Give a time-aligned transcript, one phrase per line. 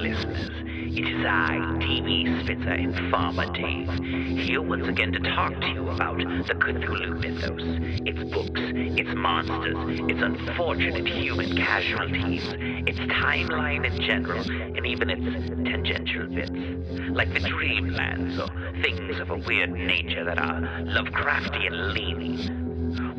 [0.00, 0.50] listeners.
[0.92, 3.88] It is I, TV Spitzer Informer Dave,
[4.38, 7.62] here once again to talk to you about the Cthulhu mythos,
[8.06, 8.60] its books,
[8.98, 12.42] its monsters, its unfortunate human casualties,
[12.88, 16.50] its timeline in general, and even its tangential bits,
[17.10, 22.59] like the dreamlands or things of a weird nature that are Lovecraftian leaning.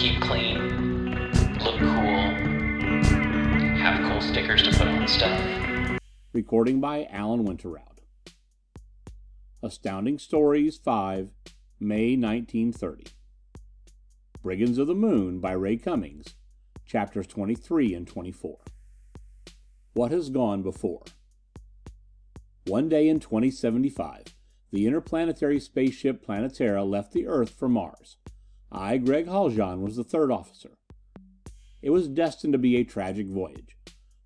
[0.00, 1.20] Keep clean,
[1.62, 2.30] look cool,
[3.76, 5.98] have cool stickers to put on stuff.
[6.32, 7.98] Recording by Alan Winterroud.
[9.62, 11.28] Astounding Stories 5,
[11.78, 13.12] May 1930.
[14.42, 16.34] Brigands of the Moon by Ray Cummings,
[16.86, 18.56] chapters 23 and 24.
[19.92, 21.02] What has gone before?
[22.66, 24.34] One day in 2075,
[24.70, 28.16] the interplanetary spaceship Planetara left the Earth for Mars.
[28.72, 30.70] I, Gregg Haljan, was the third officer.
[31.82, 33.76] It was destined to be a tragic voyage,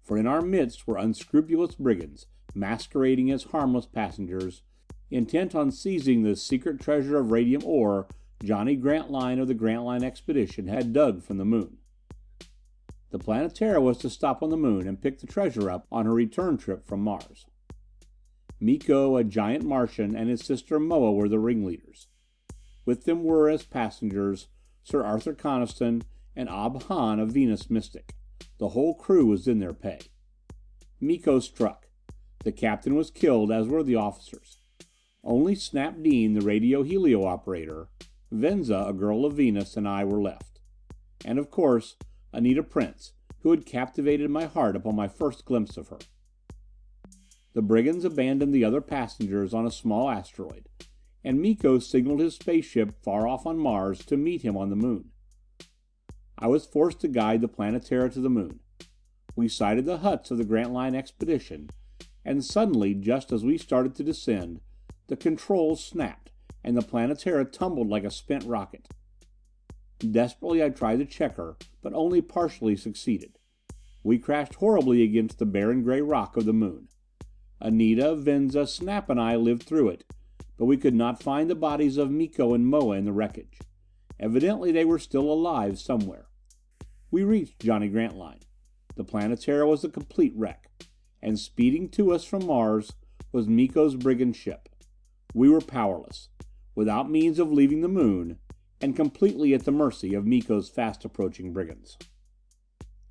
[0.03, 4.62] for in our midst were unscrupulous brigands, masquerading as harmless passengers,
[5.11, 8.06] intent on seizing the secret treasure of radium ore
[8.42, 11.79] Johnny Grantline of the Grantline Expedition had dug from the moon.
[13.11, 16.12] The Planetara was to stop on the moon and pick the treasure up on her
[16.12, 17.47] return trip from Mars.
[18.61, 22.08] Miko, a giant Martian, and his sister Moa were the ringleaders.
[22.85, 24.49] With them were as passengers
[24.83, 26.03] Sir Arthur Coniston
[26.37, 28.15] and Ob Hahn, a Venus mystic.
[28.59, 30.01] The whole crew was in their pay.
[31.01, 31.89] Miko struck.
[32.45, 34.59] The captain was killed, as were the officers.
[35.23, 37.89] Only Snap Dean, the radio helio operator,
[38.31, 40.61] Venza, a girl of Venus, and I were left.
[41.25, 41.97] And of course,
[42.33, 45.98] Anita Prince, who had captivated my heart upon my first glimpse of her.
[47.55, 50.69] The brigands abandoned the other passengers on a small asteroid,
[51.24, 55.11] and Miko signaled his spaceship far off on Mars to meet him on the moon.
[56.39, 58.61] I was forced to guide the Planetara to the moon.
[59.34, 61.70] We sighted the huts of the Grantline expedition,
[62.24, 64.61] and suddenly, just as we started to descend,
[65.07, 66.30] the controls snapped
[66.63, 68.89] and the Planetara tumbled like a spent rocket.
[69.98, 73.39] Desperately I tried to check her, but only partially succeeded.
[74.02, 76.89] We crashed horribly against the barren gray rock of the moon.
[77.61, 80.05] Anita, Venza, Snap and I lived through it,
[80.57, 83.59] but we could not find the bodies of Miko and Moa in the wreckage.
[84.19, 86.27] Evidently they were still alive somewhere.
[87.11, 88.41] We reached Johnny Grantline.
[88.97, 90.70] The Planetara was a complete wreck,
[91.20, 92.93] and speeding to us from Mars
[93.33, 94.69] was Miko's brigand ship.
[95.35, 96.29] We were powerless,
[96.75, 98.39] without means of leaving the moon,
[98.81, 101.98] and completely at the mercy of Miko's fast approaching brigands.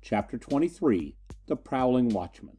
[0.00, 1.16] Chapter 23
[1.46, 2.58] The Prowling Watchman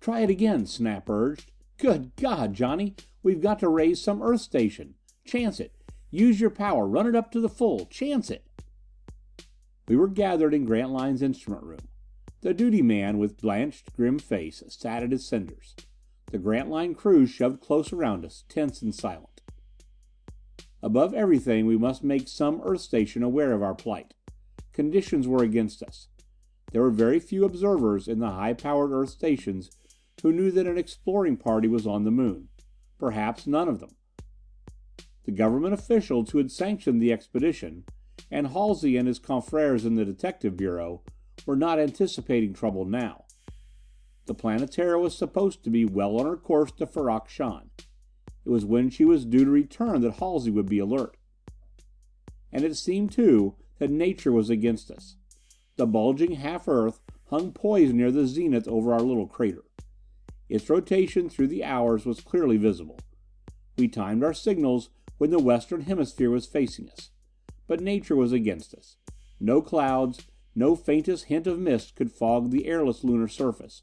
[0.00, 1.51] "Try it again," Snap urged.
[1.82, 2.94] "Good God, Johnny,
[3.24, 4.94] we've got to raise some Earth station.
[5.24, 5.74] Chance it.
[6.12, 6.86] Use your power.
[6.86, 7.86] Run it up to the full.
[7.86, 8.46] Chance it."
[9.88, 11.80] We were gathered in Grantline's instrument room.
[12.42, 15.74] The duty man, with blanched, grim face, sat at his senders.
[16.26, 19.42] The Grantline crew shoved close around us, tense and silent.
[20.84, 24.14] Above everything, we must make some Earth station aware of our plight.
[24.72, 26.06] Conditions were against us.
[26.70, 29.68] There were very few observers in the high powered Earth stations
[30.22, 32.48] who knew that an exploring party was on the moon.
[32.98, 33.96] Perhaps none of them.
[35.24, 37.84] The government officials who had sanctioned the expedition,
[38.30, 41.02] and Halsey and his confreres in the Detective Bureau,
[41.46, 43.24] were not anticipating trouble now.
[44.26, 47.70] The Planetara was supposed to be well on her course to Ferrok Shahn.
[48.44, 51.16] It was when she was due to return that Halsey would be alert.
[52.52, 55.16] And it seemed, too, that nature was against us.
[55.76, 57.00] The bulging half Earth
[57.30, 59.64] hung poised near the zenith over our little crater.
[60.52, 62.98] Its rotation through the hours was clearly visible.
[63.78, 67.08] We timed our signals when the western hemisphere was facing us.
[67.66, 68.98] But nature was against us.
[69.40, 73.82] No clouds, no faintest hint of mist could fog the airless lunar surface.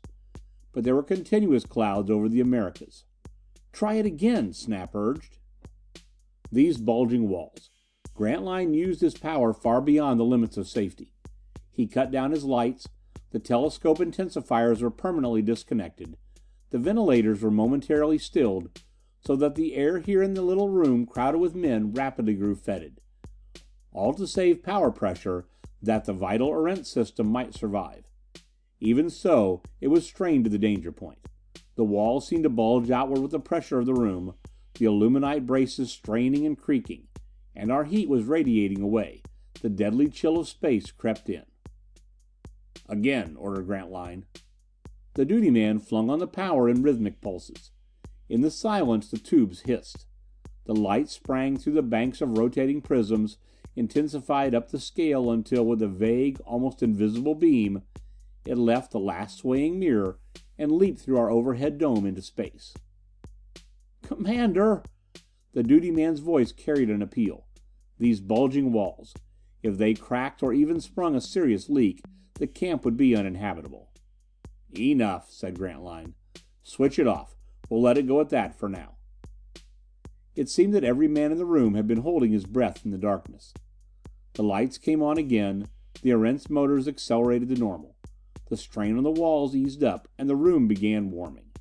[0.71, 3.03] But there were continuous clouds over the Americas.
[3.73, 5.39] "Try it again," Snap urged.
[6.51, 7.71] These bulging walls.
[8.13, 11.15] Grantline used his power far beyond the limits of safety.
[11.71, 12.87] He cut down his lights,
[13.31, 16.15] the telescope intensifiers were permanently disconnected,
[16.69, 18.81] the ventilators were momentarily stilled,
[19.19, 23.01] so that the air here in the little room crowded with men rapidly grew fetid.
[23.91, 25.47] All to save power pressure
[25.81, 28.05] that the vital Erentz system might survive.
[28.79, 31.19] Even so, it was strained to the danger point.
[31.75, 34.35] The walls seemed to bulge outward with the pressure of the room,
[34.77, 37.07] the aluminite braces straining and creaking.
[37.55, 39.21] And our heat was radiating away.
[39.61, 41.43] The deadly chill of space crept in.
[42.87, 44.25] "Again," ordered Grantline.
[45.13, 47.71] The duty man flung on the power in rhythmic pulses.
[48.29, 50.05] In the silence the tubes hissed.
[50.65, 53.37] The light sprang through the banks of rotating prisms,
[53.75, 57.81] intensified up the scale until with a vague, almost invisible beam,
[58.45, 60.19] it left the last swaying mirror
[60.57, 62.73] and leaped through our overhead dome into space.
[64.01, 64.83] "Commander!"
[65.53, 67.45] The duty man's voice carried an appeal.
[67.97, 69.13] These bulging walls
[69.61, 72.01] if they cracked or even sprung a serious leak,
[72.35, 73.88] the camp would be uninhabitable.
[74.77, 76.15] "Enough," said Grantline.
[76.63, 77.35] "Switch it off.
[77.69, 78.95] We'll let it go at that for now."
[80.35, 82.97] It seemed that every man in the room had been holding his breath in the
[82.97, 83.53] darkness.
[84.33, 85.67] The lights came on again,
[86.01, 87.95] the Erentz motors accelerated to normal.
[88.49, 91.51] The strain on the walls eased up, and the room began warming.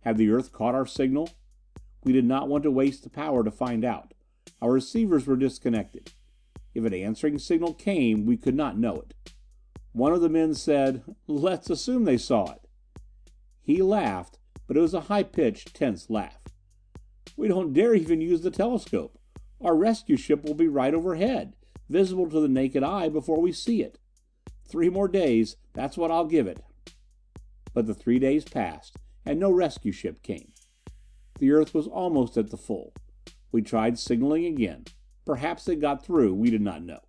[0.00, 1.30] Had the Earth caught our signal?
[2.02, 4.14] We did not want to waste the power to find out.
[4.60, 6.12] Our receivers were disconnected.
[6.74, 9.32] If an answering signal came, we could not know it.
[9.92, 12.68] One of the men said, "Let's assume they saw it."
[13.60, 16.44] He laughed, but it was a high pitched, tense laugh.
[17.36, 19.18] "We don't dare even use the telescope.
[19.60, 21.56] Our rescue ship will be right overhead,
[21.88, 23.98] visible to the naked eye before we see it.
[24.64, 26.60] Three more days, that's what I'll give it."
[27.74, 28.96] But the three days passed,
[29.26, 30.52] and no rescue ship came.
[31.38, 32.94] The Earth was almost at the full.
[33.50, 34.84] We tried signaling again.
[35.24, 37.00] Perhaps it got through, we did not know.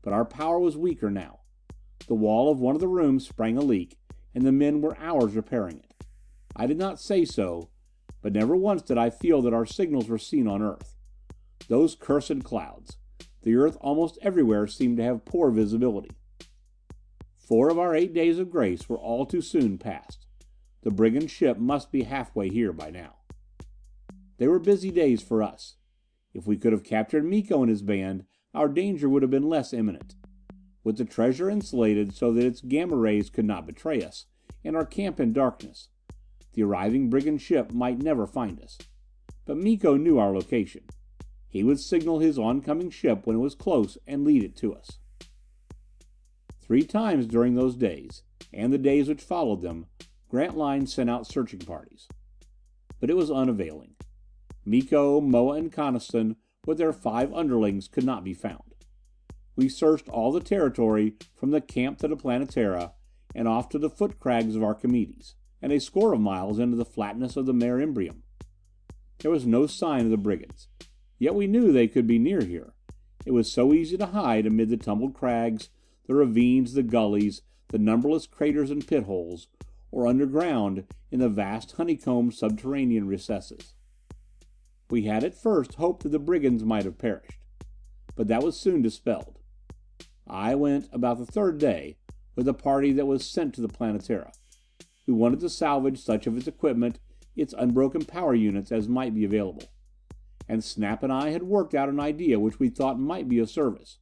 [0.00, 1.40] But our power was weaker now.
[2.06, 3.96] The wall of one of the rooms sprang a leak,
[4.34, 6.06] and the men were hours repairing it.
[6.56, 7.70] I did not say so,
[8.20, 10.94] but never once did I feel that our signals were seen on Earth.
[11.68, 12.96] Those cursed clouds!
[13.42, 16.12] The Earth almost everywhere seemed to have poor visibility.
[17.36, 20.26] Four of our eight days of grace were all too soon past.
[20.82, 23.16] The brigand ship must be halfway here by now.
[24.38, 25.76] They were busy days for us.
[26.32, 28.24] If we could have captured Miko and his band,
[28.54, 30.16] our danger would have been less imminent.
[30.84, 34.26] With the treasure insulated so that its gamma rays could not betray us,
[34.62, 35.88] and our camp in darkness,
[36.52, 38.78] the arriving brigand ship might never find us.
[39.46, 40.84] But Miko knew our location.
[41.48, 44.98] He would signal his oncoming ship when it was close and lead it to us.
[46.60, 48.22] Three times during those days,
[48.52, 49.86] and the days which followed them,
[50.28, 52.08] Grantline sent out searching parties.
[53.00, 53.94] But it was unavailing.
[54.64, 56.36] Miko, Moa and Coniston,
[56.66, 58.73] with their five underlings, could not be found.
[59.56, 62.92] We searched all the territory from the camp to the Planetara,
[63.34, 66.84] and off to the foot crags of Archimedes, and a score of miles into the
[66.84, 68.22] flatness of the Mare Imbrium.
[69.18, 70.68] There was no sign of the brigands.
[71.18, 72.74] Yet we knew they could be near here.
[73.24, 75.70] It was so easy to hide amid the tumbled crags,
[76.06, 79.48] the ravines, the gullies, the numberless craters and pit holes,
[79.90, 83.74] or underground in the vast honeycombed subterranean recesses.
[84.90, 87.38] We had at first hoped that the brigands might have perished.
[88.16, 89.38] But that was soon dispelled.
[90.26, 91.96] I went, about the third day,
[92.36, 94.32] with a party that was sent to the Planetara.
[95.06, 96.98] We wanted to salvage such of its equipment,
[97.36, 99.64] its unbroken power units, as might be available.
[100.48, 103.50] And Snap and I had worked out an idea which we thought might be of
[103.50, 103.98] service.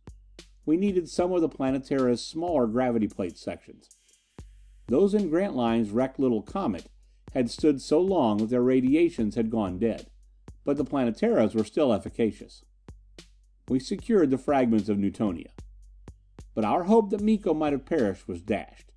[0.64, 3.88] We needed some of the Planetara's smaller gravity plate sections.
[4.86, 6.86] Those in Grantline's wrecked little Comet
[7.32, 10.06] had stood so long that their radiations had gone dead.
[10.64, 12.64] But the Planetara's were still efficacious.
[13.68, 15.50] We secured the fragments of Newtonia.
[16.54, 18.92] But our hope that Miko might have perished was dashed.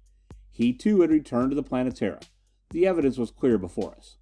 [0.52, 2.22] He too had returned to the Planetara.
[2.72, 4.18] The evidence was clear before us.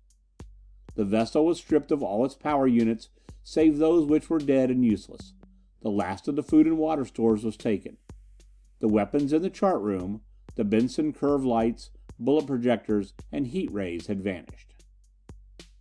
[0.96, 3.10] The vessel was stripped of all its power units
[3.44, 5.34] save those which were dead and useless.
[5.82, 7.98] The last of the food and water stores was taken.
[8.80, 10.22] The weapons in the chart room,
[10.56, 14.74] the Benson curve lights, bullet projectors, and heat rays had vanished.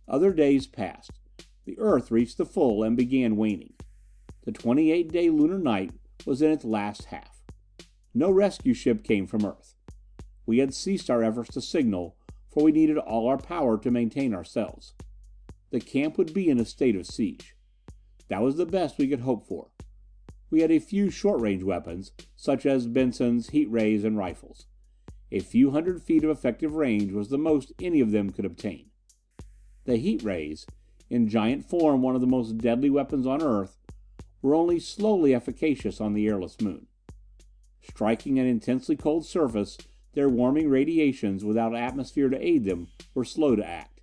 [0.07, 1.11] Other days passed.
[1.65, 3.73] The Earth reached the full and began waning.
[4.43, 5.91] The 28 day lunar night
[6.25, 7.32] was in its last half.
[8.13, 9.75] No rescue ship came from Earth.
[10.45, 12.15] We had ceased our efforts to signal,
[12.51, 14.93] for we needed all our power to maintain ourselves.
[15.71, 17.55] The camp would be in a state of siege.
[18.27, 19.69] That was the best we could hope for.
[20.51, 24.67] We had a few short range weapons, such as Bensons, heat rays, and rifles.
[25.31, 28.91] A few hundred feet of effective range was the most any of them could obtain.
[29.85, 30.67] The heat rays,
[31.09, 33.79] in giant form one of the most deadly weapons on Earth,
[34.43, 36.85] were only slowly efficacious on the airless moon.
[37.83, 39.77] Striking an intensely cold surface,
[40.13, 44.01] their warming radiations, without atmosphere to aid them, were slow to act.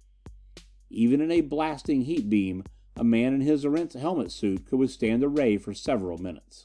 [0.91, 2.65] Even in a blasting heat beam
[2.97, 6.65] a man in his Erentz helmet suit could withstand the ray for several minutes.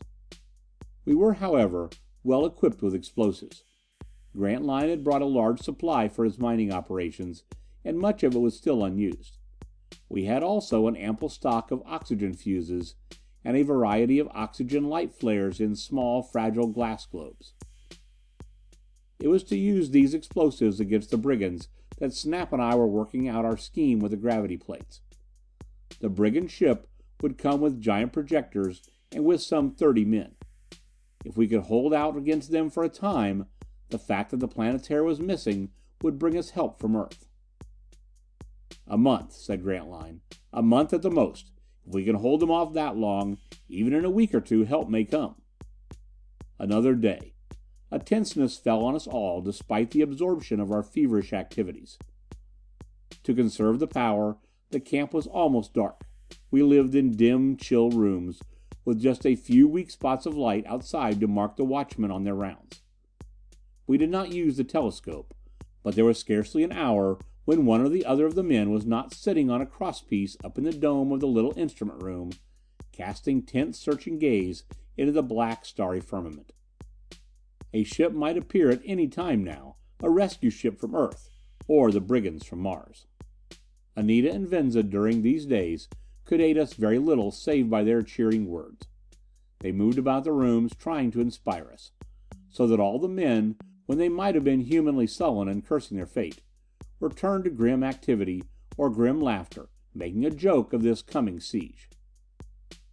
[1.06, 1.90] We were, however,
[2.24, 3.64] well equipped with explosives.
[4.36, 7.44] Grantline had brought a large supply for his mining operations,
[7.86, 9.38] and much of it was still unused.
[10.10, 12.96] We had also an ample stock of oxygen fuses
[13.46, 17.54] and a variety of oxygen light flares in small, fragile glass globes.
[19.20, 23.30] It was to use these explosives against the brigands that Snap and I were working
[23.30, 25.00] out our scheme with the gravity plates.
[26.02, 26.90] The brigand ship
[27.22, 28.82] would come with giant projectors
[29.14, 30.32] and with some thirty men.
[31.24, 33.46] If we could hold out against them for a time,
[33.90, 35.70] the fact that the Planetara was missing
[36.02, 37.30] would bring us help from Earth.
[38.88, 40.22] "A month," said Grantline.
[40.52, 41.52] "A month at the most.
[41.88, 43.38] If we can hold them off that long,
[43.70, 45.36] even in a week or two help may come."
[46.58, 47.34] Another day.
[47.92, 51.98] A tenseness fell on us all despite the absorption of our feverish activities.
[53.24, 54.38] To conserve the power,
[54.72, 56.02] the camp was almost dark.
[56.52, 58.42] We lived in dim, chill rooms,
[58.84, 62.36] with just a few weak spots of light outside to mark the watchmen on their
[62.36, 62.82] rounds.
[63.88, 65.34] We did not use the telescope,
[65.84, 68.86] but there was scarcely an hour when one or the other of the men was
[68.86, 72.32] not sitting on a crosspiece up in the dome of the little instrument room,
[72.92, 74.64] casting tense, searching gaze
[74.98, 76.52] into the black, starry firmament.
[77.74, 81.30] A ship might appear at any time now, a rescue ship from Earth,
[81.68, 83.06] or the brigands from Mars.
[83.96, 85.88] Anita and Venza during these days
[86.26, 88.88] could aid us very little save by their cheering words.
[89.60, 91.92] They moved about the rooms trying to inspire us,
[92.50, 96.06] so that all the men, when they might have been humanly sullen and cursing their
[96.06, 96.42] fate,
[97.00, 98.44] were turned to grim activity
[98.78, 101.90] or grim laughter, making a joke of this coming siege.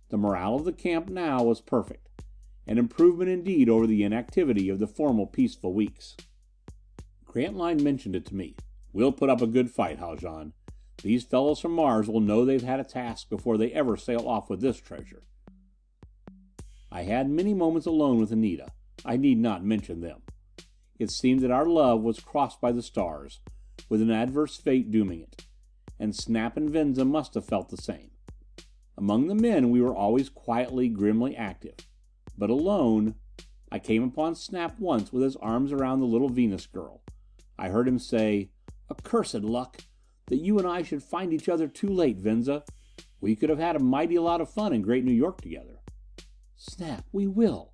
[0.08, 2.08] The morale of the camp now was perfect.
[2.66, 6.16] An improvement indeed over the inactivity of the former peaceful weeks.
[7.24, 8.54] Grantline mentioned it to me.
[8.92, 10.52] "We'll put up a good fight, Haljan.
[11.02, 14.50] These fellows from Mars will know they've had a task before they ever sail off
[14.50, 15.24] with this treasure."
[16.92, 18.68] I had many moments alone with Anita.
[19.04, 20.22] I need not mention them.
[20.98, 23.40] It seemed that our love was crossed by the stars,
[23.88, 25.44] with an adverse fate dooming it.
[25.98, 28.10] And Snap and Venza must have felt the same.
[28.96, 31.76] Among the men we were always quietly, grimly active.
[32.36, 33.14] But alone
[33.70, 37.02] I came upon Snap once with his arms around the little Venus girl.
[37.58, 38.50] I heard him say,
[38.90, 39.82] "Accursed luck!
[40.26, 42.64] That you and I should find each other too late, Venza.
[43.20, 45.80] We could have had a mighty lot of fun in Great New York together."
[46.56, 47.72] "Snap, we will."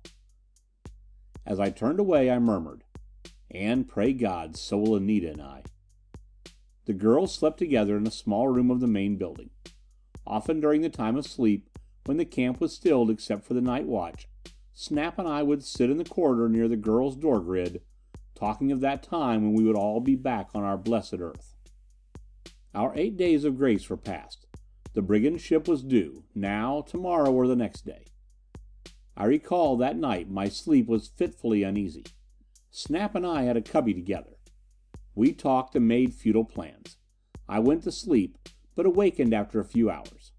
[1.45, 2.83] As I turned away I murmured,
[3.51, 5.63] "And pray God, so will Anita and I."
[6.89, 9.51] The girls slept together in a small room of the main building.
[10.25, 11.69] Often during the time of sleep,
[12.05, 14.27] when the camp was stilled except for the night watch,
[14.73, 17.83] Snap and I would sit in the corridor near the girls' door grid,
[18.33, 21.53] talking of that time when we would all be back on our blessed Earth.
[22.73, 24.47] Our eight days of grace were past.
[24.95, 28.05] The brigand ship was due, now, tomorrow, or the next day.
[29.15, 32.05] I recall that night my sleep was fitfully uneasy.
[32.71, 34.38] Snap and I had a cubby together.
[35.15, 36.97] We talked and made futile plans.
[37.47, 38.37] I went to sleep,
[38.75, 40.31] but awakened after a few hours.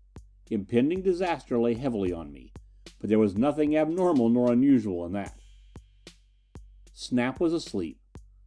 [0.51, 2.53] Impending disaster lay heavily on me
[3.01, 5.35] but there was nothing abnormal nor unusual in that.
[6.93, 7.99] Snap was asleep.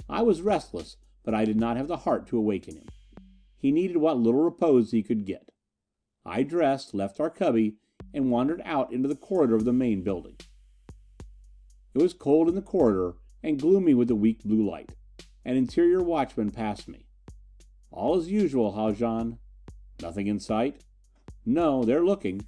[0.07, 2.87] I was restless, but I did not have the heart to awaken him.
[3.57, 5.49] He needed what little repose he could get.
[6.25, 7.77] I dressed, left our cubby,
[8.13, 10.37] and wandered out into the corridor of the main building.
[11.95, 14.91] It was cold in the corridor and gloomy with the weak blue light.
[15.45, 17.05] An interior watchman passed me.
[17.91, 19.39] "All as usual, Haljan."
[20.01, 20.83] "Nothing in sight?"
[21.45, 22.47] "No, they're looking."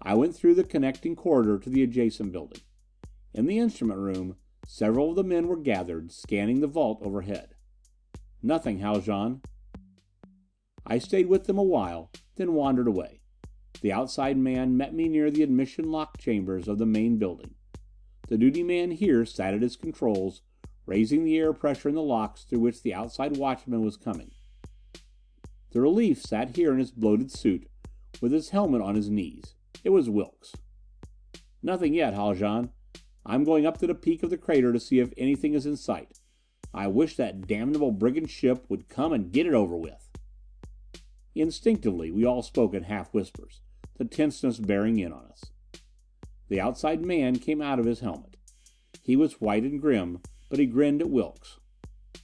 [0.00, 2.60] I went through the connecting corridor to the adjacent building.
[3.34, 4.36] In the instrument room,
[4.66, 7.56] several of the men were gathered, scanning the vault overhead.
[8.42, 9.42] "Nothing, Haljan."
[10.86, 13.20] I stayed with them a while, then wandered away.
[13.80, 17.54] The outside man met me near the admission lock chambers of the main building.
[18.28, 20.42] The duty man here sat at his controls,
[20.88, 24.30] raising the air pressure in the locks through which the outside watchman was coming.
[25.70, 27.68] The relief sat here in his bloated suit,
[28.22, 29.54] with his helmet on his knees.
[29.84, 30.54] It was Wilks.
[31.62, 32.70] "Nothing yet, Haljan.
[33.26, 35.76] I'm going up to the peak of the crater to see if anything is in
[35.76, 36.20] sight.
[36.72, 40.10] I wish that damnable brigand ship would come and get it over with."
[41.34, 43.60] Instinctively we all spoke in half whispers,
[43.98, 45.44] the tenseness bearing in on us.
[46.48, 48.38] The outside man came out of his helmet.
[49.02, 51.58] He was white and grim, but he grinned at Wilks.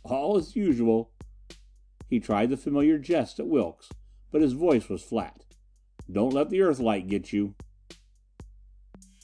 [0.02, 1.10] "All as usual."
[2.08, 3.90] He tried the familiar jest at Wilks,
[4.30, 5.44] but his voice was flat.
[6.10, 7.54] Don't let the Earthlight get you."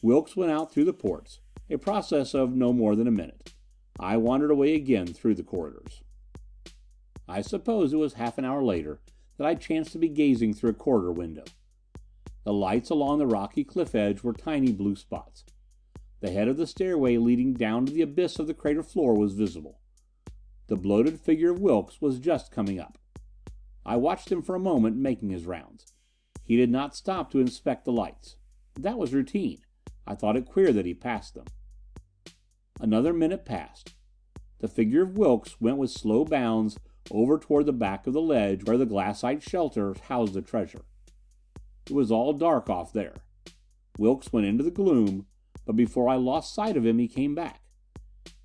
[0.02, 3.54] Wilks went out through the ports, a process of no more than a minute.
[3.98, 6.02] I wandered away again through the corridors.
[7.28, 9.00] I suppose it was half an hour later
[9.36, 11.44] that I chanced to be gazing through a corridor window.
[12.44, 15.44] The lights along the rocky cliff edge were tiny blue spots.
[16.20, 19.32] The head of the stairway leading down to the abyss of the crater floor was
[19.32, 19.80] visible.
[20.66, 22.98] The bloated figure of Wilks was just coming up.
[23.84, 25.86] I watched him for a moment making his rounds.
[26.44, 28.36] He did not stop to inspect the lights.
[28.78, 29.62] That was routine.
[30.06, 31.46] I thought it queer that he passed them.
[32.80, 33.94] Another minute passed.
[34.58, 36.78] The figure of Wilks went with slow bounds
[37.10, 40.82] over toward the back of the ledge where the glassite shelter housed the treasure.
[41.86, 43.16] It was all dark off there.
[43.98, 45.26] Wilks went into the gloom,
[45.64, 47.60] but before I lost sight of him he came back.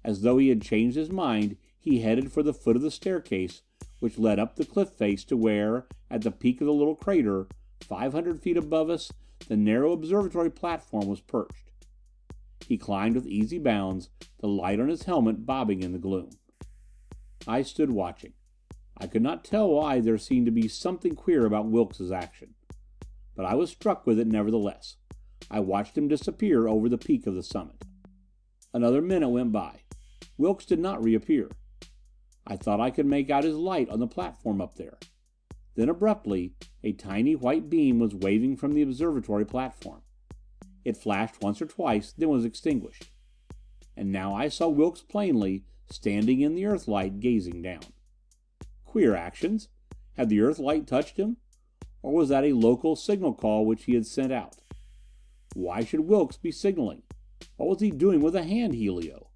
[0.04, 3.62] As though he had changed his mind, he headed for the foot of the staircase
[4.00, 7.48] which led up the cliff face to where, at the peak of the little crater,
[7.82, 9.12] five hundred feet above us,
[9.48, 11.72] the narrow observatory platform was perched.
[12.68, 16.32] He climbed with easy bounds, the light on his helmet bobbing in the gloom.
[17.48, 18.34] I stood watching.
[18.98, 22.56] I could not tell why there seemed to be something queer about Wilks' action.
[23.36, 24.96] But I was struck with it nevertheless.
[25.50, 27.84] I watched him disappear over the peak of the summit.
[28.74, 29.82] Another minute went by.
[30.38, 31.50] Wilks did not reappear.
[32.46, 34.98] I thought I could make out his light on the platform up there.
[35.76, 40.02] Then abruptly, a tiny white beam was waving from the observatory platform.
[40.84, 43.10] It flashed once or twice, then was extinguished.
[43.98, 47.82] And now I saw Wilks plainly, standing in the Earthlight, gazing down.
[48.84, 49.70] Queer actions.
[50.18, 51.38] Had the Earthlight touched him?
[52.02, 54.58] Or was that a local signal call which he had sent out?
[55.56, 57.04] Why should Wilks be signaling?
[57.56, 59.30] What was he doing with a hand helio?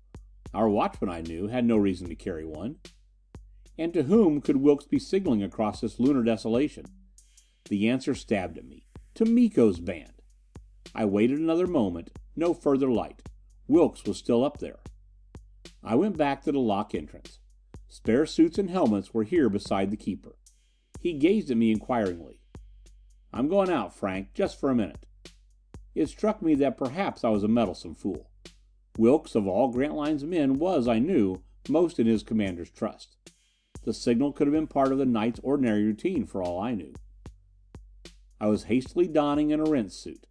[0.54, 2.76] Our watchman, I knew, had no reason to carry one.
[3.78, 6.88] And to whom could Wilks be signaling across this lunar desolation?
[7.70, 8.86] The answer stabbed at me.
[9.16, 10.12] To Miko's band.
[10.94, 12.12] I waited another moment.
[12.36, 13.22] No further light.
[13.70, 14.80] Wilks was still up there.
[15.82, 17.40] I went back to the lock entrance.
[17.88, 20.36] Spare suits and helmets were here beside the keeper.
[21.00, 22.42] He gazed at me inquiringly.
[23.32, 25.06] "I'm going out, Frank, just for a minute."
[25.96, 28.30] It struck me that perhaps I was a meddlesome fool.
[28.98, 33.18] Wilks, of all Grantline's men, was, I knew, most in his commander's trust.
[33.84, 36.94] The signal could have been part of the night's ordinary routine for all I knew.
[38.40, 40.28] I was hastily donning an Erentz suit.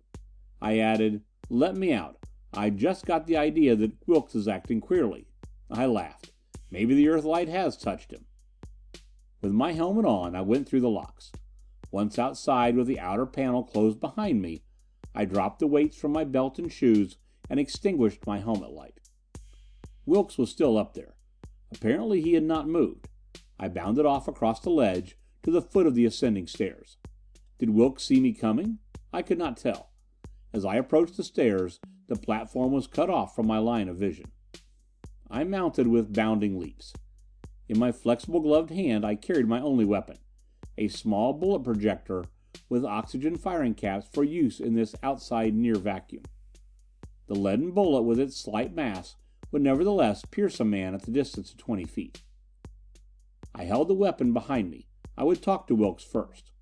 [0.60, 2.18] I added, "Let me out.
[2.52, 5.26] I just got the idea that Wilks is acting queerly."
[5.70, 6.32] I laughed.
[6.70, 8.26] Maybe the Earthlight has touched him.
[9.40, 11.32] With my helmet on, I went through the locks.
[11.90, 14.62] Once outside with the outer panel closed behind me,
[15.14, 17.16] I dropped the weights from my belt and shoes
[17.50, 19.00] and extinguished my helmet light.
[20.06, 21.14] Wilks was still up there.
[21.72, 23.08] Apparently he had not moved.
[23.58, 26.96] I bounded off across the ledge to the foot of the ascending stairs.
[27.58, 28.78] Did Wilks see me coming?
[29.12, 29.90] I could not tell.
[30.52, 34.30] As I approached the stairs, the platform was cut off from my line of vision.
[35.30, 36.92] I mounted with bounding leaps.
[37.68, 40.18] In my flexible gloved hand I carried my only weapon
[40.78, 42.24] a small bullet projector
[42.68, 46.24] with oxygen firing caps for use in this outside near vacuum.
[47.26, 49.16] The leaden bullet with its slight mass
[49.50, 52.22] would nevertheless pierce a man at the distance of twenty feet.
[53.54, 54.88] I held the weapon behind me.
[55.16, 56.52] I would talk to Wilks first.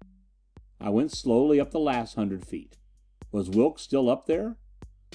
[0.80, 2.76] I went slowly up the last hundred feet.
[3.32, 4.56] Was Wilks still up there?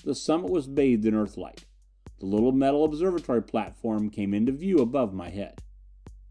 [0.04, 1.66] The summit was bathed in Earthlight.
[2.20, 5.62] The little metal observatory platform came into view above my head.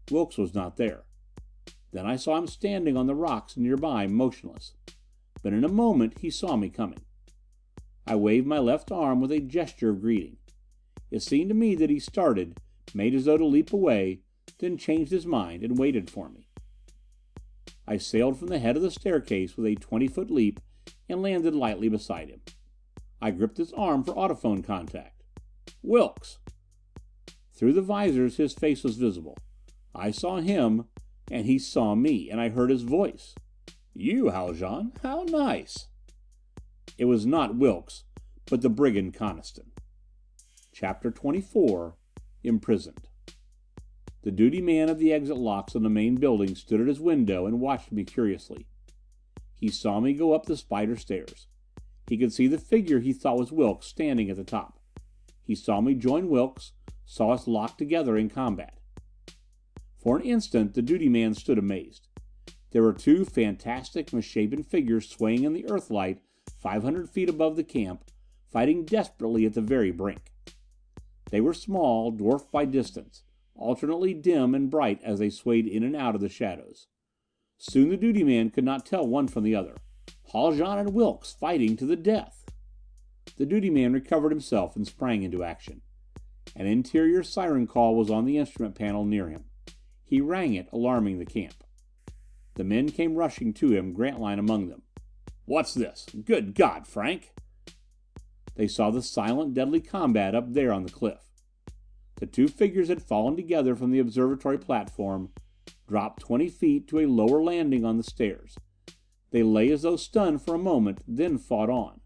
[0.09, 1.03] Wilks was not there.
[1.91, 4.73] Then I saw him standing on the rocks nearby, motionless.
[5.43, 7.01] But in a moment he saw me coming.
[8.07, 10.37] I waved my left arm with a gesture of greeting.
[11.09, 12.59] It seemed to me that he started,
[12.93, 14.21] made as though to leap away,
[14.59, 16.47] then changed his mind and waited for me.
[17.87, 20.59] I sailed from the head of the staircase with a twenty foot leap
[21.09, 22.41] and landed lightly beside him.
[23.21, 25.23] I gripped his arm for audiphone contact.
[25.83, 26.39] "Wilks!"
[27.53, 29.37] Through the visors his face was visible.
[29.93, 30.85] I saw him,
[31.31, 33.33] and he saw me, and I heard his voice.
[33.93, 34.93] "You, Haljan?
[35.01, 35.87] How nice!"
[36.97, 38.03] It was not Wilks,
[38.45, 39.71] but the brigand Coniston.
[40.71, 41.95] CHAPTER 24
[42.43, 43.07] Imprisoned
[44.23, 47.47] the duty man of the exit locks on the main building stood at his window
[47.47, 48.67] and watched me curiously.
[49.55, 51.47] He saw me go up the spider stairs.
[52.07, 54.79] He could see the figure he thought was Wilks standing at the top.
[55.43, 58.77] He saw me join Wilks, saw us locked together in combat.
[60.01, 62.07] For an instant the duty man stood amazed.
[62.71, 66.19] There were two fantastic, misshapen figures swaying in the Earthlight
[66.59, 68.05] five hundred feet above the camp,
[68.51, 70.31] fighting desperately at the very brink.
[71.29, 73.23] They were small, dwarfed by distance
[73.61, 76.87] alternately dim and bright as they swayed in and out of the shadows.
[77.57, 79.75] Soon the duty man could not tell one from the other.
[80.31, 82.45] Haljan and Wilks fighting to the death!
[83.37, 85.81] The duty man recovered himself and sprang into action.
[86.55, 89.45] An interior siren call was on the instrument panel near him.
[90.11, 91.63] He rang it, alarming the camp.
[92.55, 94.81] The men came rushing to him, Grantline among them.
[95.45, 96.05] "What's this?
[96.25, 97.33] Good God, Frank!"
[98.55, 101.31] They saw the silent, deadly combat up there on the cliff.
[102.15, 105.31] The two figures had fallen together from the observatory platform,
[105.87, 108.57] dropped twenty feet to a lower landing on the stairs.
[109.29, 112.01] They lay as though stunned for a moment, then fought on.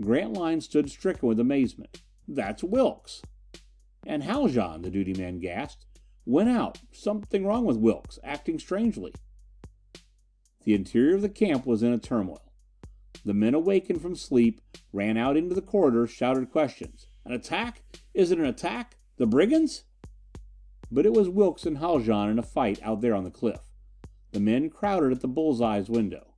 [0.00, 2.02] Grantline stood stricken with amazement.
[2.28, 3.20] "That's Wilks!"
[4.06, 5.86] "And Haljan," the duty man gasped.
[6.30, 6.82] "Went out.
[6.92, 8.18] Something wrong with Wilks.
[8.22, 9.14] Acting strangely."
[10.64, 12.52] The interior of the camp was in a turmoil.
[13.24, 14.60] The men awakened from sleep,
[14.92, 17.06] ran out into the corridors, shouted questions.
[17.24, 17.82] "An attack?
[18.12, 18.98] Is it an attack?
[19.16, 19.84] The brigands?"
[20.90, 23.72] But it was Wilks and Haljan in a fight out there on the cliff.
[24.32, 26.34] The men crowded at the bull's eyes window.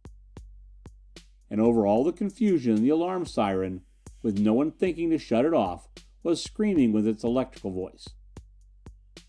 [1.50, 3.83] And over all the confusion the alarm siren,
[4.22, 5.88] with no one thinking to shut it off,
[6.22, 8.07] was screaming with its electrical voice.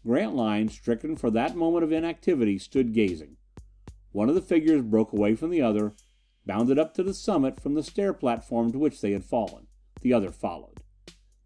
[0.05, 3.37] Grantline, stricken for that moment of inactivity, stood gazing.
[4.11, 5.93] One of the figures broke away from the other,
[6.45, 9.67] bounded up to the summit from the stair platform to which they had fallen.
[10.01, 10.81] The other followed.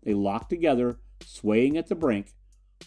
[0.03, 2.33] They locked together, swaying at the brink.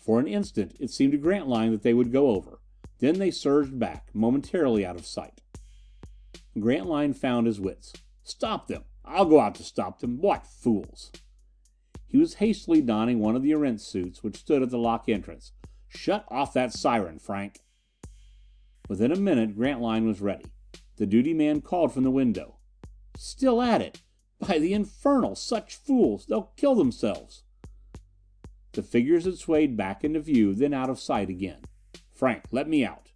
[0.00, 2.60] For an instant it seemed to Grantline that they would go over.
[2.98, 5.42] Then they surged back, momentarily out of sight.
[6.58, 7.92] Grantline found his wits.
[8.22, 8.84] "Stop them!
[9.04, 10.18] I'll go out to stop them!
[10.18, 11.12] What fools!"
[12.06, 15.52] He was hastily donning one of the Erentz suits which stood at the lock entrance.
[15.88, 17.64] "Shut off that siren, Frank!"
[18.88, 20.46] Within a minute Grantline was ready.
[20.96, 22.58] The duty man called from the window.
[23.16, 24.02] "Still at it!
[24.38, 26.26] By the infernal such fools!
[26.26, 27.44] They'll kill themselves!"
[28.72, 31.62] The figures had swayed back into view, then out of sight again.
[32.12, 33.12] "Frank, let me out."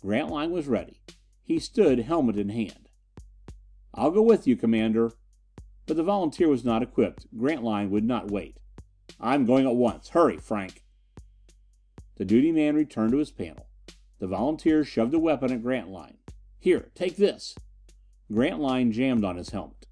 [0.00, 1.00] Grantline was ready.
[1.42, 2.88] He stood, helmet in hand.
[3.92, 5.12] "I'll go with you, Commander."
[5.86, 7.26] But the volunteer was not equipped.
[7.36, 8.60] Grantline would not wait.
[9.18, 10.10] "I'm going at once.
[10.10, 10.84] Hurry, Frank."
[12.16, 13.66] The duty man returned to his panel.
[14.18, 16.18] The volunteer shoved a weapon at Grantline.
[16.58, 17.56] "Here, take this."
[18.30, 19.86] Grantline jammed on his helmet.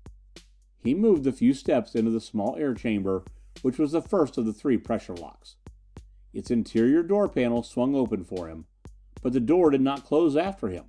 [0.83, 3.25] He moved a few steps into the small air chamber
[3.63, 5.57] which was the first of the three pressure locks.
[6.33, 8.67] Its interior door panel swung open for him,
[9.23, 10.87] but the door did not close after him.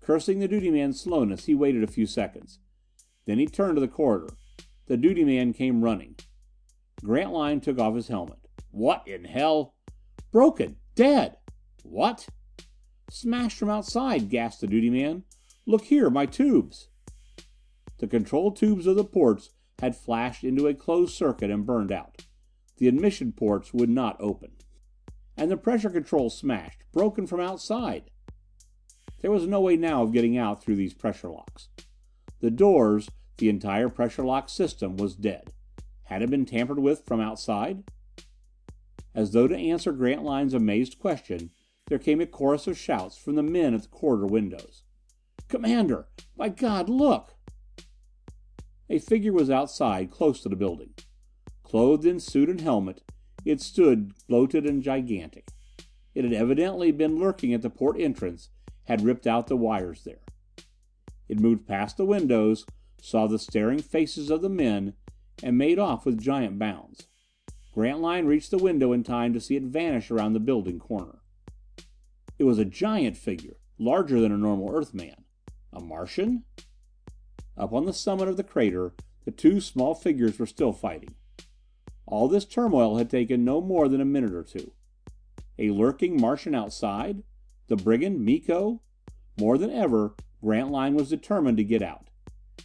[0.00, 2.58] Cursing the duty man's slowness, he waited a few seconds.
[3.24, 4.34] Then he turned to the corridor.
[4.86, 6.16] The duty man came running.
[7.02, 8.38] Grantline took off his helmet.
[8.70, 9.74] "What in hell
[10.32, 10.76] "Broken!
[10.94, 11.36] Dead!"
[11.84, 12.26] "What?"
[13.10, 15.24] "Smashed from outside!" gasped the duty man.
[15.66, 16.88] "Look here my tubes!"
[17.98, 22.24] The control tubes of the ports had flashed into a closed circuit and burned out.
[22.78, 24.52] The admission ports would not open.
[25.36, 28.10] And the pressure control smashed broken from outside.
[29.20, 31.68] There was no way now of getting out through these pressure locks.
[32.40, 35.52] The doors, the entire pressure lock system, was dead.
[36.04, 37.84] Had it been tampered with from outside?
[39.14, 41.50] As though to answer Grantline's amazed question,
[41.88, 44.82] there came a chorus of shouts from the men at the corridor windows.
[45.48, 46.08] "Commander!
[46.36, 47.36] By God, look!"
[48.88, 50.94] A figure was outside, close to the building.
[51.62, 53.02] Clothed in suit and helmet,
[53.44, 55.48] it stood bloated and gigantic.
[56.14, 58.50] It had evidently been lurking at the port entrance,
[58.84, 60.22] had ripped out the wires there.
[61.28, 62.66] It moved past the windows,
[63.00, 64.94] saw the staring faces of the men,
[65.42, 67.06] and made off with giant bounds.
[67.72, 71.20] Grantline reached the window in time to see it vanish around the building corner.
[72.38, 75.24] It was a giant figure, larger than a normal Earthman.
[75.72, 76.44] A Martian?
[77.56, 78.92] Up on the summit of the crater,
[79.24, 81.14] the two small figures were still fighting.
[82.06, 84.72] All this turmoil had taken no more than a minute or two.
[85.58, 87.22] A lurking Martian outside?
[87.68, 88.82] The brigand, Miko?
[89.38, 92.08] More than ever, Grantline was determined to get out.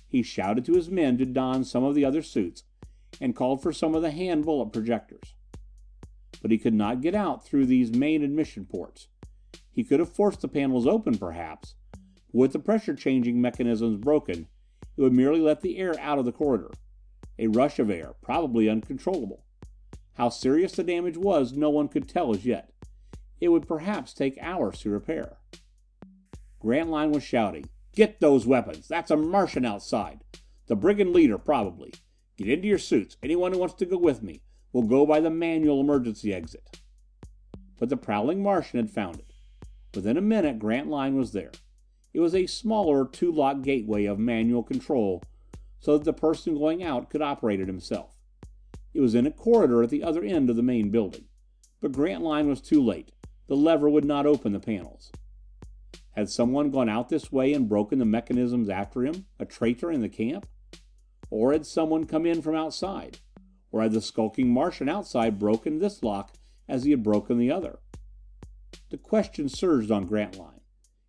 [0.06, 2.64] He shouted to his men to don some of the other suits,
[3.20, 5.34] and called for some of the hand bullet projectors.
[6.42, 9.08] But he could not get out through these main admission ports.
[9.72, 14.48] He could have forced the panels open, perhaps, but with the pressure changing mechanisms broken,
[14.96, 16.72] it would merely let the air out of the corridor.
[17.40, 19.44] A rush of air, probably uncontrollable.
[20.14, 22.72] How serious the damage was no one could tell as yet.
[23.40, 25.38] It would perhaps take hours to repair.
[26.60, 28.88] Grantline was shouting, "Get those weapons!
[28.88, 30.24] That's a Martian outside!
[30.66, 31.94] The brigand leader, probably.
[32.38, 33.18] Get into your suits.
[33.22, 34.42] Anyone who wants to go with me.
[34.72, 36.80] We'll go by the manual emergency exit."
[37.78, 39.34] But the prowling Martian had found it.
[39.94, 41.52] Within a minute Grantline was there.
[42.14, 45.24] It was a smaller two lock gateway of manual control,
[45.80, 48.20] so that the person going out could operate it himself.
[48.94, 51.26] It was in a corridor at the other end of the main building.
[51.82, 53.12] But Grantline was too late.
[53.48, 55.12] The lever would not open the panels.
[56.12, 59.26] Had someone gone out this way and broken the mechanisms after him?
[59.40, 60.48] A traitor in the camp?
[61.30, 63.20] Or had someone come in from outside?
[63.72, 66.34] Or had the skulking Martian outside broken this lock
[66.68, 67.80] as he had broken the other?
[68.90, 70.62] The question surged on Grantline.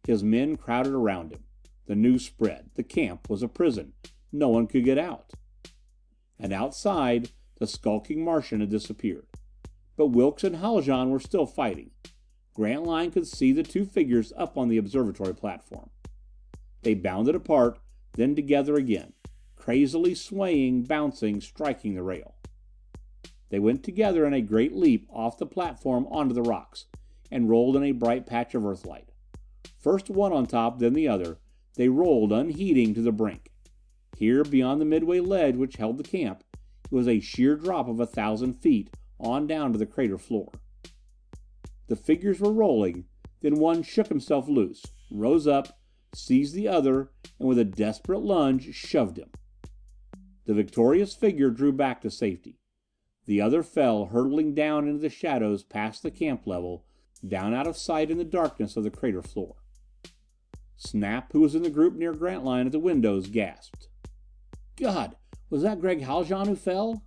[0.07, 1.45] His men crowded around him.
[1.87, 2.71] The news spread.
[2.75, 3.93] The camp was a prison.
[4.33, 5.33] No one could get out.
[6.39, 9.27] And outside, the skulking Martian had disappeared.
[9.97, 11.91] But Wilks and Haljan were still fighting.
[12.55, 15.91] Grantline could see the two figures up on the observatory platform.
[16.83, 17.79] They bounded apart,
[18.15, 19.13] then together again,
[19.69, 22.35] crazily swaying, bouncing, striking the rail.
[23.51, 26.87] They went together in a great leap off the platform onto the rocks,
[27.31, 29.11] and rolled in a bright patch of Earthlight.
[29.79, 31.37] First one on top, then the other,
[31.77, 33.53] they rolled unheeding to the brink.
[34.17, 36.45] Here, beyond the midway ledge which held the camp,
[36.91, 38.89] it was a sheer drop of a thousand feet
[39.21, 40.51] on down to the crater floor.
[41.89, 43.05] The figures were rolling,
[43.43, 45.79] then one shook himself loose, rose up,
[46.15, 49.29] seized the other, and with a desperate lunge shoved him.
[50.49, 52.57] The victorious figure drew back to safety.
[53.27, 56.87] The other fell, hurtling down into the shadows past the camp level,
[57.27, 59.57] down out of sight in the darkness of the crater floor.
[60.79, 63.89] Snap, who was in the group near Grantline at the windows, gasped.
[64.77, 65.17] God,
[65.51, 67.03] was that Gregg Haljan who fell?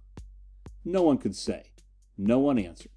[0.86, 1.71] No one could say.
[2.19, 2.91] No one answered.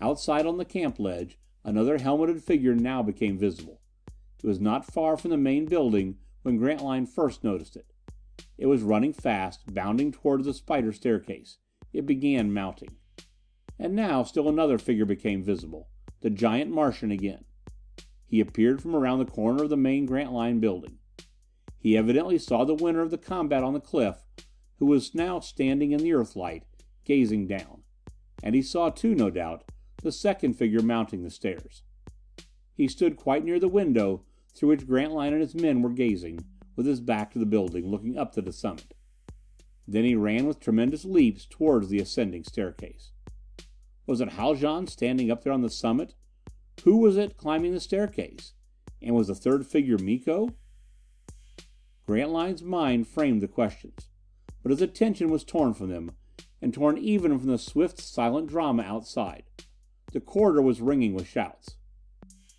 [0.00, 3.80] Outside on the camp ledge, another helmeted figure now became visible.
[4.42, 7.91] It was not far from the main building when Grantline first noticed it.
[8.58, 11.58] It was running fast, bounding toward the spider staircase.
[11.92, 12.96] It began mounting.
[13.78, 15.88] And now still another figure became visible.
[16.20, 17.44] The giant Martian again.
[18.26, 20.98] He appeared from around the corner of the main Grantline building.
[21.78, 24.16] He evidently saw the winner of the combat on the cliff,
[24.78, 26.62] who was now standing in the Earthlight,
[27.04, 27.82] gazing down.
[28.42, 29.64] And he saw too, no doubt,
[30.02, 31.82] the second figure mounting the stairs.
[32.74, 36.44] He stood quite near the window through which Grantline and his men were gazing,
[36.76, 38.94] with his back to the building, looking up to the summit.
[39.86, 43.12] Then he ran with tremendous leaps towards the ascending staircase.
[44.06, 46.14] Was it Haljan standing up there on the summit?
[46.84, 48.54] Who was it climbing the staircase?
[49.00, 50.50] And was the third figure Miko?
[52.06, 54.08] Grantline's mind framed the questions,
[54.62, 56.12] but his attention was torn from them,
[56.60, 59.44] and torn even from the swift, silent drama outside.
[60.12, 61.76] The corridor was ringing with shouts.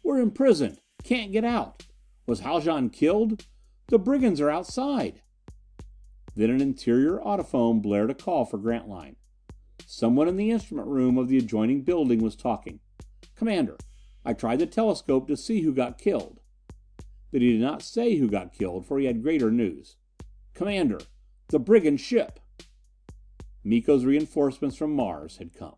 [0.01, 0.79] "We're imprisoned!
[1.03, 1.85] Can't get out!
[2.25, 3.45] Was Haljan killed?
[3.93, 5.21] The brigands are outside!"
[6.35, 9.17] Then an interior audiphone blared a call for Grantline.
[9.85, 12.79] Someone in the instrument room of the adjoining building was talking.
[13.35, 13.77] "Commander,
[14.25, 16.39] I tried the telescope to see who got killed."
[17.29, 19.97] But he did not say who got killed, for he had greater news.
[20.55, 21.01] "Commander,
[21.49, 22.39] the brigand ship!"
[23.63, 25.77] Miko's reinforcements from Mars had come.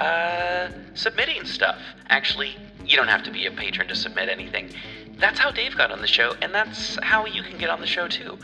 [0.00, 1.78] uh, submitting stuff.
[2.08, 4.70] Actually, you don't have to be a patron to submit anything.
[5.16, 7.86] That's how Dave got on the show, and that's how you can get on the
[7.86, 8.38] show too.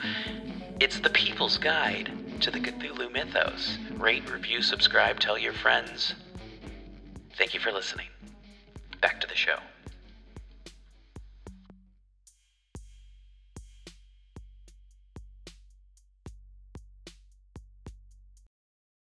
[0.79, 2.11] It's the people's guide
[2.41, 3.79] to the Cthulhu mythos.
[3.99, 6.15] Rate, review, subscribe, tell your friends.
[7.37, 8.07] Thank you for listening.
[9.01, 9.59] Back to the show.